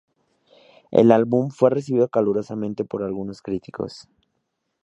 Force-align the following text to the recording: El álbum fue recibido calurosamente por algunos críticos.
El 0.89 1.11
álbum 1.11 1.51
fue 1.51 1.69
recibido 1.69 2.07
calurosamente 2.09 2.83
por 2.85 3.03
algunos 3.03 3.39
críticos. 3.43 4.09